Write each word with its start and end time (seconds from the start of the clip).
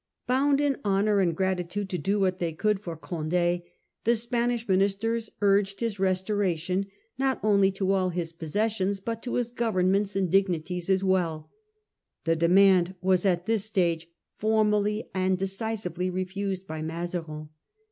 Bound 0.25 0.59
in 0.59 0.77
honour 0.83 1.19
and 1.19 1.37
gratitude 1.37 1.87
to 1.91 1.97
do 1.99 2.19
what 2.19 2.39
they 2.39 2.53
could 2.53 2.79
for 2.79 2.97
Conde, 2.97 3.31
the 4.03 4.15
Spanish 4.15 4.67
ministers 4.67 5.29
urged 5.43 5.79
his 5.79 5.99
restoration, 5.99 6.87
not 7.19 7.39
only 7.43 7.69
to 7.73 7.91
all 7.91 8.09
his 8.09 8.33
possessions, 8.33 8.99
but 8.99 9.21
to 9.21 9.35
his 9.35 9.51
governments 9.51 10.15
and 10.15 10.31
dignities 10.31 10.89
as 10.89 11.03
well. 11.03 11.51
The 12.23 12.35
demand 12.35 12.95
was 12.99 13.27
at 13.27 13.45
this 13.45 13.65
stage 13.65 14.07
formally 14.39 15.07
and 15.13 15.37
decisively 15.37 16.09
refused 16.09 16.65
by 16.65 16.81
Mazarin. 16.81 17.49